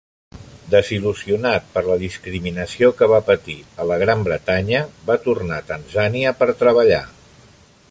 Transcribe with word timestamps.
Desil·lusionat 0.75 1.67
per 1.75 1.83
la 1.87 1.97
discriminació 2.03 2.89
que 3.01 3.09
va 3.11 3.21
patir 3.29 3.57
a 3.83 3.87
la 3.91 3.99
Gran 4.05 4.25
Bretanya, 4.29 4.81
va 5.11 5.21
tornar 5.29 5.61
a 5.63 5.67
Tanzània 5.71 6.35
per 6.41 6.49
treballar. 6.65 7.05